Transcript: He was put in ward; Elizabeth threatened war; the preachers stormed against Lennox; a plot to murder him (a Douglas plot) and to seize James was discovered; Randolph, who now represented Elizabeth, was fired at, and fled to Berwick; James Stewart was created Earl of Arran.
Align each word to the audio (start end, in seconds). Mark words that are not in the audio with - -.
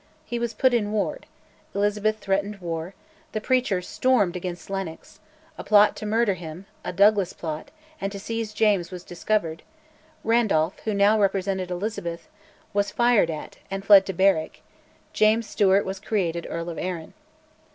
He 0.25 0.39
was 0.39 0.55
put 0.55 0.73
in 0.73 0.91
ward; 0.91 1.27
Elizabeth 1.75 2.17
threatened 2.17 2.55
war; 2.59 2.95
the 3.33 3.39
preachers 3.39 3.87
stormed 3.87 4.35
against 4.35 4.67
Lennox; 4.67 5.19
a 5.59 5.63
plot 5.63 5.95
to 5.97 6.07
murder 6.07 6.33
him 6.33 6.65
(a 6.83 6.91
Douglas 6.91 7.33
plot) 7.33 7.69
and 8.01 8.11
to 8.11 8.19
seize 8.19 8.51
James 8.51 8.89
was 8.89 9.03
discovered; 9.03 9.61
Randolph, 10.23 10.79
who 10.85 10.95
now 10.95 11.19
represented 11.19 11.69
Elizabeth, 11.69 12.27
was 12.73 12.89
fired 12.89 13.29
at, 13.29 13.57
and 13.69 13.85
fled 13.85 14.07
to 14.07 14.13
Berwick; 14.13 14.63
James 15.13 15.45
Stewart 15.47 15.85
was 15.85 15.99
created 15.99 16.47
Earl 16.49 16.71
of 16.71 16.79
Arran. 16.79 17.13